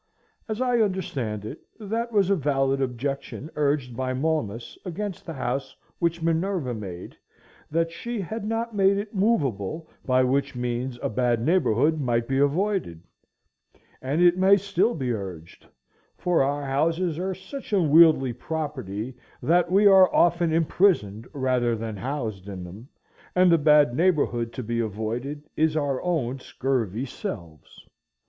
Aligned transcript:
As 0.49 0.61
I 0.61 0.79
understand 0.81 1.45
it, 1.45 1.59
that 1.79 2.11
was 2.11 2.31
a 2.31 2.35
valid 2.35 2.81
objection 2.81 3.51
urged 3.55 3.95
by 3.95 4.15
Momus 4.15 4.75
against 4.83 5.27
the 5.27 5.33
house 5.33 5.75
which 5.99 6.23
Minerva 6.23 6.73
made, 6.73 7.15
that 7.69 7.91
she 7.91 8.19
"had 8.19 8.43
not 8.43 8.75
made 8.75 8.97
it 8.97 9.13
movable, 9.13 9.87
by 10.03 10.23
which 10.23 10.55
means 10.55 10.97
a 11.03 11.09
bad 11.09 11.39
neighborhood 11.45 11.99
might 11.99 12.27
be 12.27 12.39
avoided;" 12.39 13.03
and 14.01 14.23
it 14.23 14.39
may 14.39 14.57
still 14.57 14.95
be 14.95 15.11
urged, 15.13 15.67
for 16.17 16.41
our 16.41 16.65
houses 16.65 17.19
are 17.19 17.35
such 17.35 17.71
unwieldy 17.71 18.33
property 18.33 19.15
that 19.43 19.71
we 19.71 19.85
are 19.85 20.11
often 20.15 20.51
imprisoned 20.51 21.27
rather 21.31 21.75
than 21.75 21.95
housed 21.97 22.49
in 22.49 22.63
them; 22.63 22.87
and 23.35 23.51
the 23.51 23.57
bad 23.59 23.95
neighborhood 23.95 24.51
to 24.53 24.63
be 24.63 24.79
avoided 24.79 25.43
is 25.55 25.77
our 25.77 26.01
own 26.01 26.39
scurvy 26.39 27.05
selves. 27.05 27.85